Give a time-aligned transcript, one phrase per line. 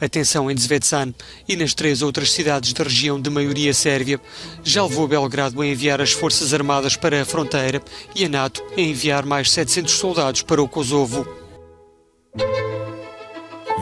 [0.00, 1.14] A tensão em Zvetstan
[1.48, 4.20] e nas três outras cidades da região de maioria sérvia
[4.62, 7.82] já levou Belgrado a enviar as forças armadas para a fronteira
[8.14, 11.26] e a NATO a enviar mais 700 soldados para o Kosovo.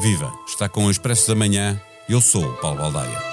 [0.01, 0.33] Viva!
[0.49, 1.81] Está com o Expresso da Manhã.
[2.09, 3.32] Eu sou o Paulo Baldaia.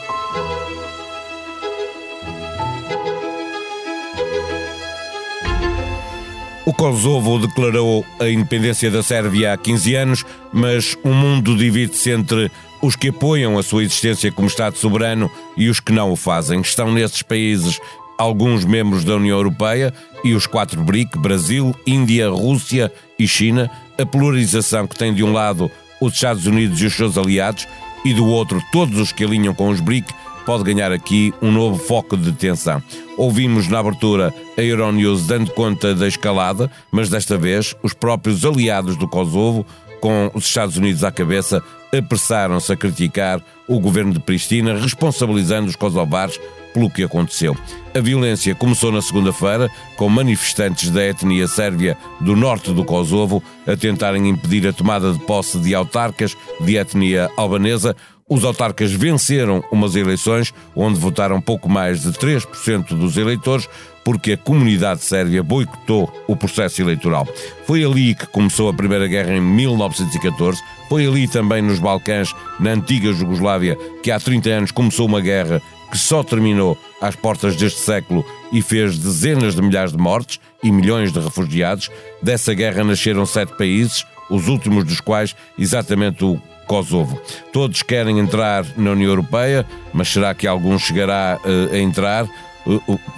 [6.70, 12.52] O Kosovo declarou a independência da Sérvia há 15 anos, mas o mundo divide-se entre
[12.80, 16.62] os que apoiam a sua existência como Estado soberano e os que não o fazem.
[16.62, 17.82] Estão nesses países
[18.20, 19.92] alguns membros da União Europeia
[20.24, 23.68] e os quatro BRIC, Brasil, Índia, Rússia e China,
[24.00, 27.68] a polarização que tem de um lado os Estados Unidos e os seus aliados
[28.06, 30.14] e do outro todos os que alinham com os BRIC,
[30.50, 32.82] pode ganhar aqui um novo foco de tensão.
[33.16, 38.98] Ouvimos na abertura a Euronews dando conta da escalada, mas desta vez os próprios aliados
[38.98, 39.64] do Kosovo,
[40.02, 41.62] com os Estados Unidos à cabeça,
[41.96, 46.40] apressaram-se a criticar o governo de Pristina, responsabilizando os kosovares
[46.74, 47.56] pelo que aconteceu.
[47.94, 53.78] A violência começou na segunda-feira, com manifestantes da etnia sérvia do norte do Kosovo a
[53.78, 57.96] tentarem impedir a tomada de posse de autarcas de etnia albanesa,
[58.30, 63.68] os autarcas venceram umas eleições onde votaram pouco mais de 3% dos eleitores
[64.04, 67.28] porque a comunidade sérvia boicotou o processo eleitoral.
[67.66, 72.72] Foi ali que começou a Primeira Guerra em 1914, foi ali também nos Balcãs, na
[72.72, 77.80] antiga Jugoslávia, que há 30 anos começou uma guerra que só terminou às portas deste
[77.80, 81.90] século e fez dezenas de milhares de mortes e milhões de refugiados.
[82.22, 87.20] Dessa guerra nasceram sete países, os últimos dos quais exatamente o Kosovo.
[87.52, 92.28] Todos querem entrar na União Europeia, mas será que algum chegará uh, a entrar?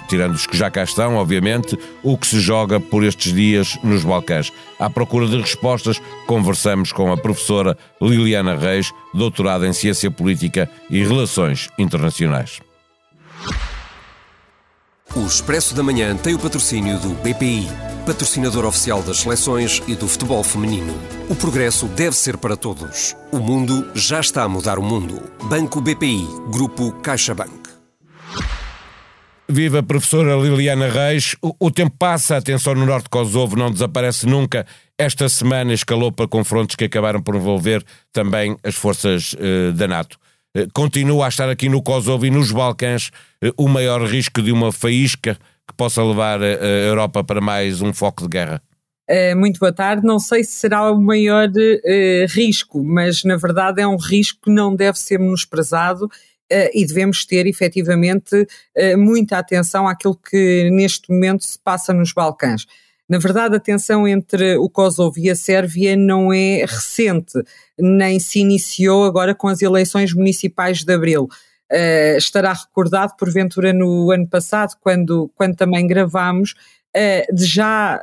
[0.08, 4.04] Tirando os que já cá estão, obviamente, o que se joga por estes dias nos
[4.04, 4.50] Balcãs.
[4.78, 11.04] À procura de respostas, conversamos com a professora Liliana Reis, doutorada em Ciência Política e
[11.04, 12.60] Relações Internacionais.
[15.14, 17.68] O Expresso da Manhã tem o patrocínio do BPI,
[18.06, 20.94] patrocinador oficial das seleções e do futebol feminino.
[21.28, 23.14] O progresso deve ser para todos.
[23.30, 25.30] O mundo já está a mudar o mundo.
[25.50, 27.60] Banco BPI, Grupo CaixaBank.
[29.46, 31.36] Viva professora Liliana Reis.
[31.42, 34.66] O, o, tempo passa, a tensão no norte de Kosovo não desaparece nunca.
[34.96, 37.84] Esta semana escalou para confrontos que acabaram por envolver
[38.14, 40.21] também as forças uh, da NATO.
[40.56, 43.10] Uh, continua a estar aqui no Kosovo e nos Balcãs
[43.42, 45.36] uh, o maior risco de uma faísca
[45.66, 48.60] que possa levar a Europa para mais um foco de guerra.
[49.36, 50.04] muito boa tarde.
[50.04, 51.48] Não sei se será o maior
[52.28, 56.10] risco, mas na verdade é um risco que não deve ser menosprezado
[56.52, 62.12] Uh, e devemos ter efetivamente uh, muita atenção àquilo que neste momento se passa nos
[62.12, 62.66] Balcãs.
[63.12, 67.34] Na verdade, a tensão entre o Kosovo e a Sérvia não é recente,
[67.78, 71.28] nem se iniciou agora com as eleições municipais de abril.
[71.70, 76.54] Uh, estará recordado, porventura, no ano passado, quando, quando também gravámos,
[77.30, 78.00] de já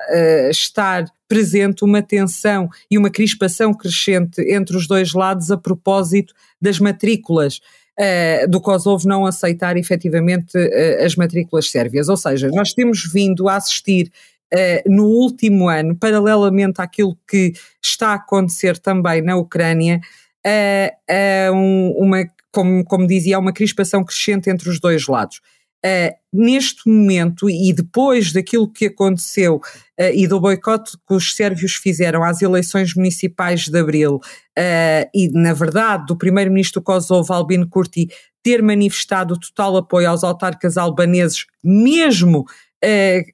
[0.49, 6.79] estar presente uma tensão e uma crispação crescente entre os dois lados a propósito das
[6.79, 7.61] matrículas
[7.99, 12.09] uh, do Kosovo não aceitar efetivamente uh, as matrículas sérvias.
[12.09, 14.11] Ou seja, nós temos vindo a assistir
[14.53, 19.99] uh, no último ano, paralelamente àquilo que está a acontecer também na Ucrânia,
[20.45, 25.41] a um, uma, como, como dizia, uma crispação crescente entre os dois lados.
[25.85, 31.75] Uh, neste momento e depois daquilo que aconteceu uh, e do boicote que os sérvios
[31.75, 38.09] fizeram às eleições municipais de abril uh, e, na verdade, do primeiro-ministro Kosovo, Albin Kurti,
[38.43, 42.45] ter manifestado total apoio aos autarcas albaneses, mesmo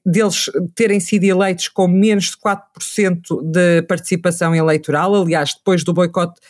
[0.04, 6.40] deles terem sido eleitos com menos de 4% de participação eleitoral, aliás, depois do boicote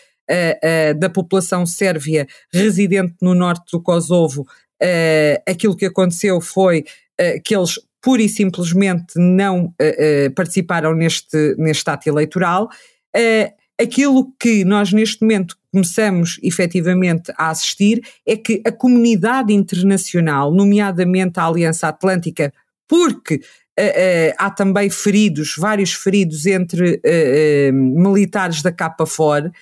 [0.99, 4.47] da população sérvia residente no norte do Kosovo
[5.47, 6.85] aquilo que aconteceu foi
[7.45, 9.75] que eles pura e simplesmente não
[10.35, 12.69] participaram neste, neste ato eleitoral.
[13.81, 21.39] aquilo que nós neste momento começamos efetivamente a assistir é que a comunidade internacional, nomeadamente
[21.39, 22.53] a Aliança Atlântica,
[22.89, 23.41] porque
[23.79, 29.53] Uh, uh, há também feridos, vários feridos entre uh, militares da capa fora,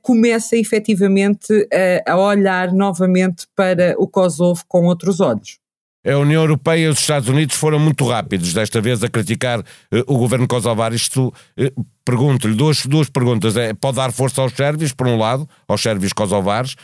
[0.00, 1.52] começa efetivamente
[2.06, 5.58] a olhar novamente para o Kosovo com outros olhos.
[6.06, 9.64] A União Europeia e os Estados Unidos foram muito rápidos desta vez a criticar
[10.06, 10.94] o governo kosovar.
[10.94, 11.34] Isto,
[12.04, 13.56] pergunto-lhe duas, duas perguntas.
[13.56, 16.76] É, pode dar força aos sérvios, por um lado, aos sérvios kosovares,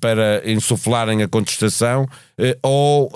[0.00, 2.06] para insuflarem a contestação,
[2.62, 3.10] ou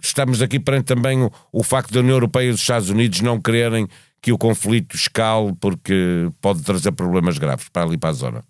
[0.00, 3.40] estamos aqui perante também o, o facto da União Europeia e os Estados Unidos não
[3.40, 3.86] quererem
[4.20, 8.44] que o conflito escale porque pode trazer problemas graves para ali para a zona?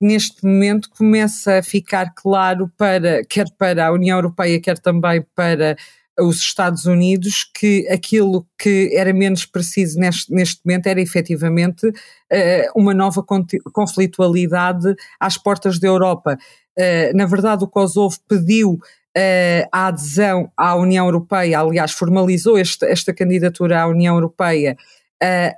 [0.00, 5.76] neste momento começa a ficar claro para, quer para a União Europeia, quer também para
[6.20, 11.92] os Estados Unidos que aquilo que era menos preciso neste, neste momento era efetivamente uh,
[12.76, 13.24] uma nova
[13.72, 16.38] conflitualidade às portas da Europa.
[16.78, 18.78] Uh, na verdade, o Kosovo pediu
[19.16, 24.76] uh, a adesão à União Europeia, aliás, formalizou esta, esta candidatura à União Europeia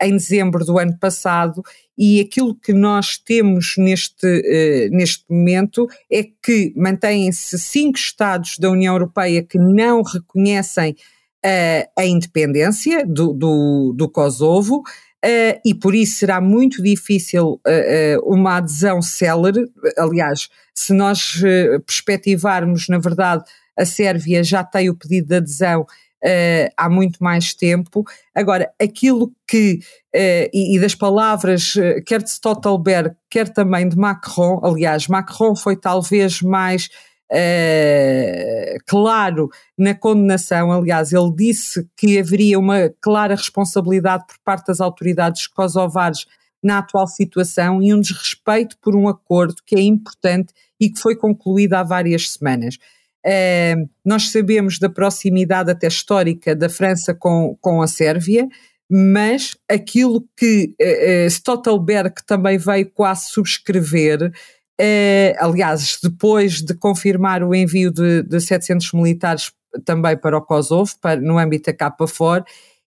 [0.00, 1.60] em dezembro do ano passado
[1.98, 8.70] e aquilo que nós temos neste, uh, neste momento é que mantêm-se cinco Estados da
[8.70, 14.82] União Europeia que não reconhecem uh, a independência do, do, do Kosovo.
[15.26, 17.60] Uh, e por isso será muito difícil
[18.22, 19.66] uma adesão célere.
[19.98, 21.42] Aliás, se nós
[21.84, 23.42] perspectivarmos, na verdade,
[23.76, 25.86] a Sérvia já tem o pedido de adesão
[26.24, 28.04] uh, há muito mais tempo.
[28.34, 29.80] Agora, aquilo que,
[30.14, 35.54] uh, e, e, das palavras, uh, quer de Stoltenberg, quer também de Macron, aliás, Macron
[35.54, 36.88] foi talvez mais
[38.86, 45.46] claro na condenação, aliás, ele disse que haveria uma clara responsabilidade por parte das autoridades
[45.46, 46.26] kosovares
[46.62, 51.14] na atual situação e um desrespeito por um acordo que é importante e que foi
[51.14, 52.76] concluído há várias semanas.
[53.24, 58.48] Uh, nós sabemos da proximidade até histórica da França com, com a Sérvia,
[58.88, 64.32] mas aquilo que uh, Stoltenberg também veio quase subscrever,
[64.80, 69.52] uh, aliás, depois de confirmar o envio de, de 700 militares
[69.84, 72.44] também para o Kosovo, para, no âmbito da KFOR,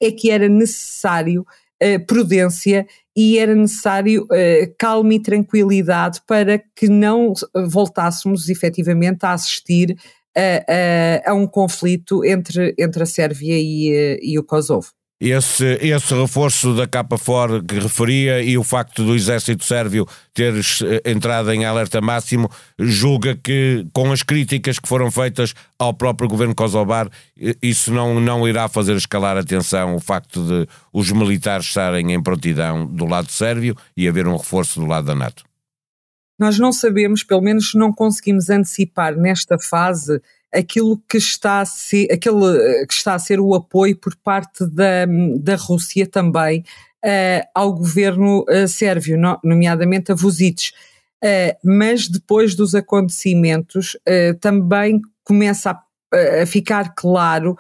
[0.02, 2.86] é que era necessário uh, prudência
[3.16, 7.34] e era necessário uh, calma e tranquilidade para que não
[7.68, 9.96] voltássemos efetivamente a assistir
[10.36, 14.92] a, a, a um conflito entre, entre a Sérvia e, e o Kosovo.
[15.26, 20.54] Esse, esse reforço da capa fora que referia e o facto do exército sérvio ter
[20.54, 26.28] eh, entrado em alerta máximo, julga que com as críticas que foram feitas ao próprio
[26.28, 27.10] governo kosovar,
[27.62, 32.22] isso não, não irá fazer escalar a tensão, o facto de os militares estarem em
[32.22, 35.46] prontidão do lado sérvio e haver um reforço do lado da NATO?
[36.38, 40.22] nós não sabemos, pelo menos não conseguimos antecipar nesta fase
[40.54, 44.66] aquilo que está a ser, aquele eh, que está a ser o apoio por parte
[44.68, 45.06] da,
[45.40, 46.64] da Rússia também
[47.04, 50.72] uh, ao governo uh, sérvio, no, nomeadamente a Vucic.
[51.24, 53.98] Uh, mas depois dos acontecimentos
[54.42, 57.56] também começa a, a ficar claro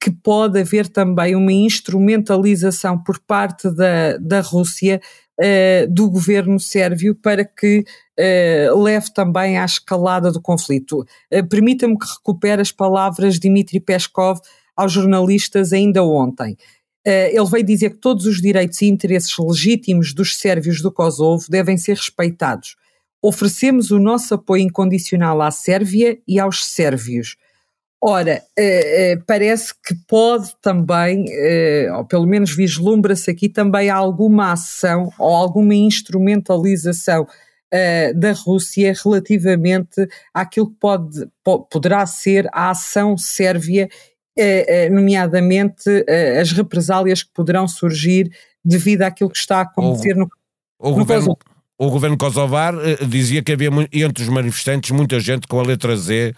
[0.00, 5.00] que pode haver também uma instrumentalização por parte da, da Rússia
[5.40, 7.84] uh, do governo sérvio para que
[8.18, 11.00] uh, leve também à escalada do conflito.
[11.32, 14.40] Uh, Permita-me que recupere as palavras de Dmitry Peskov
[14.76, 16.56] aos jornalistas ainda ontem.
[17.06, 21.76] ele veio dizer que todos os direitos e interesses legítimos dos sérvios do Kosovo devem
[21.76, 22.76] ser respeitados.
[23.22, 27.36] Oferecemos o nosso apoio incondicional à Sérvia e aos sérvios.
[28.06, 34.52] Ora, eh, eh, parece que pode também, eh, ou pelo menos vislumbra-se aqui também alguma
[34.52, 37.26] ação ou alguma instrumentalização
[38.14, 41.26] da Rússia relativamente àquilo que pode,
[41.68, 43.88] poderá ser a ação sérvia,
[44.92, 45.90] nomeadamente
[46.40, 48.30] as represálias que poderão surgir
[48.64, 50.28] devido àquilo que está a acontecer o, no,
[50.78, 51.38] o no governo, Kosovo.
[51.76, 52.74] O governo kosovar
[53.08, 56.34] dizia que havia entre os manifestantes muita gente com a letra Z eh,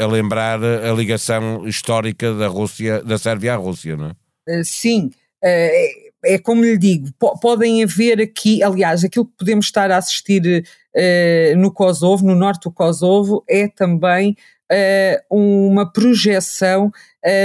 [0.00, 4.12] a lembrar a ligação histórica da Rússia, da Sérvia à Rússia, não é?
[4.48, 5.10] Eh, sim,
[5.42, 5.90] eh,
[6.24, 7.08] é como lhe digo,
[7.40, 10.64] podem haver aqui, aliás, aquilo que podemos estar a assistir
[11.56, 14.36] no Kosovo, no norte do Kosovo, é também
[15.30, 16.90] uma projeção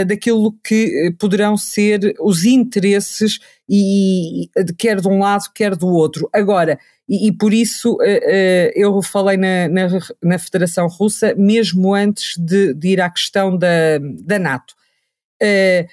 [0.08, 6.28] daquilo que poderão ser os interesses e, quer de um lado, quer do outro.
[6.34, 9.88] Agora, e, e por isso uh, uh, eu falei na, na,
[10.22, 14.74] na, Federação Russa mesmo antes de, de ir à questão da, da NATO.
[15.42, 15.88] Uh,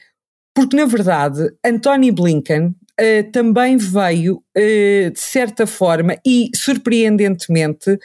[0.55, 2.75] porque, na verdade, Anthony Blinken
[3.33, 7.99] também veio, de certa forma, e surpreendentemente,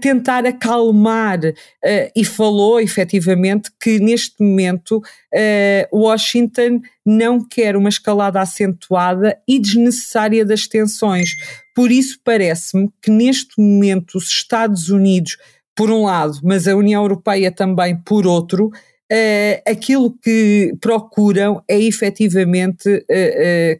[0.00, 1.38] tentar acalmar
[2.16, 5.00] e falou efetivamente que neste momento
[5.92, 11.36] Washington não quer uma escalada acentuada e desnecessária das tensões.
[11.74, 15.36] Por isso parece-me que neste momento os Estados Unidos,
[15.74, 21.78] por um lado, mas a União Europeia também por outro, uh, aquilo que procuram é
[21.80, 23.04] efetivamente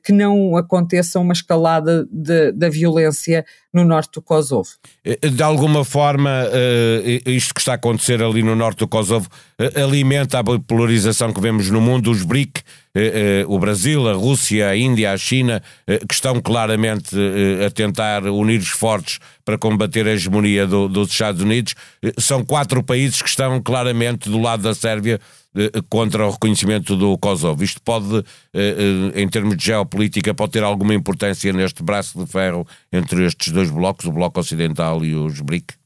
[0.04, 2.06] que não aconteça uma escalada
[2.54, 4.70] da violência no norte do Kosovo.
[5.04, 6.44] De alguma forma,
[7.24, 9.28] isto que está a acontecer ali no norte do Kosovo
[9.76, 12.62] alimenta a polarização que vemos no mundo, os BRIC,
[13.46, 15.62] o Brasil, a Rússia, a Índia, a China,
[16.08, 17.14] que estão claramente
[17.64, 21.74] a tentar unir esforços para combater a hegemonia do, dos Estados Unidos.
[22.18, 25.20] São quatro países que estão claramente do lado da Sérvia
[25.88, 27.62] contra o reconhecimento do Kosovo.
[27.62, 28.24] Isto pode,
[29.14, 33.70] em termos de geopolítica, pode ter alguma importância neste braço de ferro entre estes dois
[33.70, 35.79] blocos, o Bloco Ocidental e os BRIC?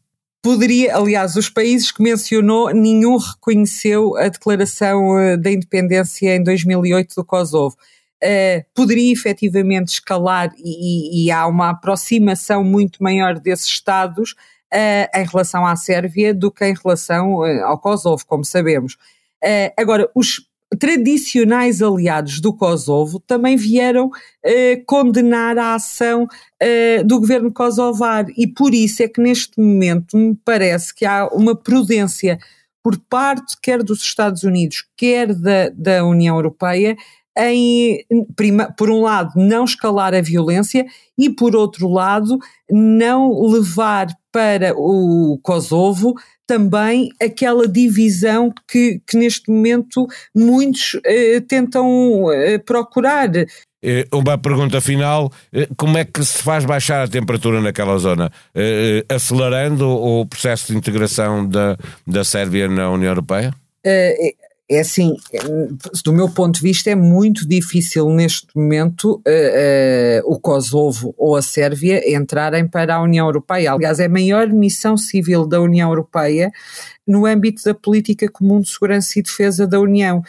[0.44, 7.14] Poderia, aliás, os países que mencionou, nenhum reconheceu a declaração eh, da independência em 2008
[7.14, 7.74] do Kosovo.
[8.22, 15.24] Uh, poderia efetivamente escalar e, e, há uma aproximação muito maior desses Estados uh, em
[15.24, 18.98] relação à Sérvia do que em relação ao Kosovo, como sabemos.
[19.78, 20.42] agora, os
[20.76, 24.10] tradicionais aliados do Kosovo também vieram
[24.42, 26.26] eh, condenar a ação
[26.60, 28.26] eh, do governo kosovar.
[28.36, 32.38] E por isso é que neste momento me parece que há uma prudência
[32.82, 36.94] por parte quer dos Estados Unidos, quer da, da União Europeia,
[37.36, 38.04] em,
[38.76, 40.86] por um lado, não escalar a violência
[41.18, 42.38] e, por outro lado,
[42.70, 46.14] não levar para o Kosovo
[46.46, 53.30] também aquela divisão que, que neste momento muitos eh, tentam eh, procurar.
[53.82, 58.30] Eh, uma pergunta final: eh, como é que se faz baixar a temperatura naquela zona?
[58.54, 61.76] Eh, acelerando o processo de integração da,
[62.06, 63.54] da Sérvia na União Europeia?
[64.70, 65.14] É assim,
[66.04, 71.36] do meu ponto de vista, é muito difícil neste momento uh, uh, o Kosovo ou
[71.36, 73.72] a Sérvia entrarem para a União Europeia.
[73.72, 76.50] Aliás, é a maior missão civil da União Europeia
[77.06, 80.22] no âmbito da política comum de segurança e defesa da União.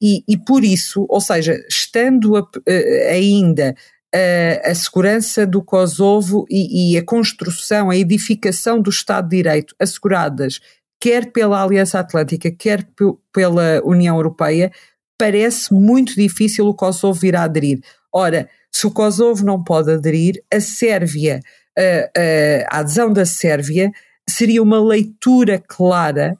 [0.00, 3.74] E, e por isso, ou seja, estando a, uh, ainda
[4.14, 9.74] a, a, segurança do Kosovo e, e a construção, a edificação do Estado de Direito
[9.80, 10.60] asseguradas
[11.00, 12.86] quer pela Aliança Atlântica, quer
[13.32, 14.70] pela União Europeia,
[15.18, 17.80] parece muito difícil o Kosovo vir a aderir.
[18.12, 21.40] Ora, se o Kosovo não pode aderir, a Sérvia,
[21.76, 23.90] a, a, a adesão da Sérvia
[24.28, 26.36] seria uma leitura clara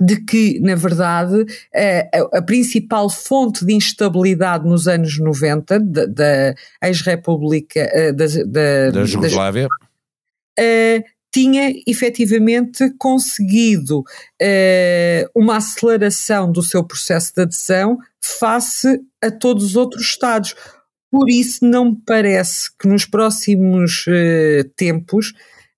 [0.00, 6.54] de que, na verdade, a, a, principal fonte de instabilidade nos anos 90 da, da
[6.84, 9.66] ex-república da, da, da Jugoslávia
[11.32, 19.76] tinha efetivamente conseguido uh, uma aceleração do seu processo de adesão face a todos os
[19.76, 20.54] outros Estados.
[21.10, 25.32] Por isso, não me parece que nos próximos uh, tempos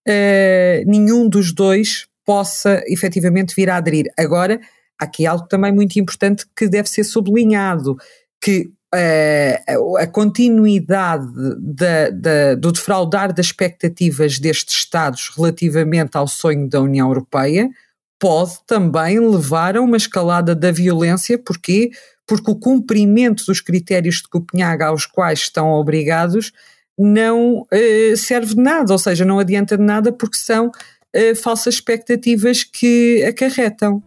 [0.09, 4.07] uh, nenhum dos dois possa efetivamente vir a aderir.
[4.19, 4.61] Agora,
[5.01, 7.97] há aqui algo também muito importante que deve ser sublinhado,
[8.41, 11.27] que a, a continuidade
[11.59, 17.71] da, da, do defraudar das expectativas destes Estados relativamente ao sonho da União Europeia
[18.19, 21.91] pode também levar a uma escalada da violência, porquê?
[22.27, 26.53] Porque o cumprimento dos critérios de Copenhaga aos quais estão obrigados
[26.99, 31.75] não uh, serve de nada, ou seja, não adianta de nada porque são uh, falsas
[31.75, 34.03] expectativas que acarretam.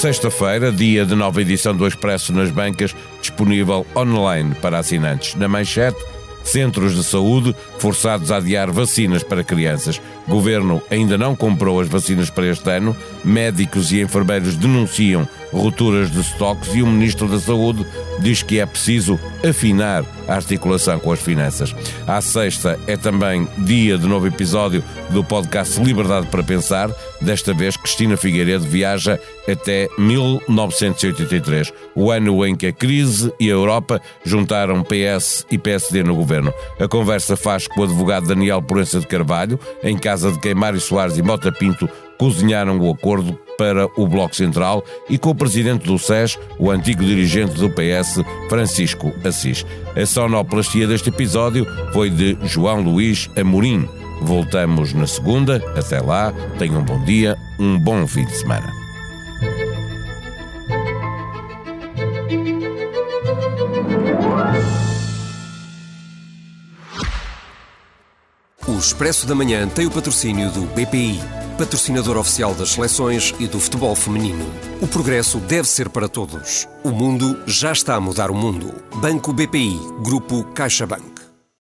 [0.00, 5.34] Sexta-feira, dia de nova edição do Expresso nas bancas, disponível online para assinantes.
[5.34, 5.98] Na manchete,
[6.42, 10.00] centros de saúde forçados a adiar vacinas para crianças.
[10.28, 12.94] Governo ainda não comprou as vacinas para este ano.
[13.24, 17.84] Médicos e enfermeiros denunciam rupturas de estoques e o Ministro da Saúde
[18.20, 19.18] diz que é preciso
[19.48, 21.74] afinar a articulação com as finanças.
[22.06, 26.90] À sexta é também dia de novo episódio do podcast Liberdade para Pensar.
[27.20, 29.18] Desta vez, Cristina Figueiredo viaja
[29.50, 36.02] até 1983, o ano em que a crise e a Europa juntaram PS e PSD
[36.02, 36.52] no governo.
[36.78, 41.16] A conversa faz com o advogado Daniel Porença de Carvalho, em casa de Queimário Soares
[41.16, 45.98] e Mota Pinto, cozinharam o acordo para o Bloco Central e com o presidente do
[45.98, 49.64] SES, o antigo dirigente do PS, Francisco Assis.
[49.96, 53.88] A sonoplastia deste episódio foi de João Luís Amorim.
[54.22, 55.56] Voltamos na segunda.
[55.76, 58.79] Até lá, tenham um bom dia, um bom fim de semana.
[68.80, 71.20] Expresso da Manhã tem o patrocínio do BPI
[71.60, 74.46] patrocinador oficial das seleções e do futebol feminino.
[74.80, 76.66] O progresso deve ser para todos.
[76.82, 78.82] O mundo já está a mudar o mundo.
[78.94, 81.19] Banco BPI, Grupo CaixaBank.